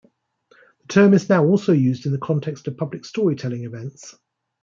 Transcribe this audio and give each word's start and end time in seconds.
The 0.79 0.87
term 0.87 1.13
is 1.13 1.29
now 1.29 1.45
also 1.45 1.73
used 1.73 2.07
in 2.07 2.11
the 2.11 2.17
context 2.17 2.67
of 2.67 2.75
public 2.75 3.05
storytelling 3.05 3.65
events. 3.65 4.15